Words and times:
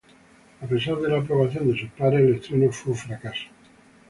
A 0.61 0.65
pesar 0.65 0.95
de 0.95 1.09
la 1.09 1.19
aprobación 1.19 1.67
de 1.71 1.77
sus 1.79 1.91
pares, 1.91 2.21
el 2.21 2.33
estreno 2.33 2.71
fue 2.71 2.93
un 2.93 2.97
fracaso. 2.97 3.45